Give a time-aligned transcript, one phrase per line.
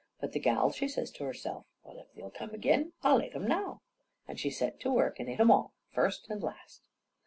[0.19, 3.45] But the gal, she says to herself, "Well, if they'll come agin, I'll ate 'em
[3.47, 3.81] now."
[4.27, 6.81] And she set to work and ate 'em all, first and last.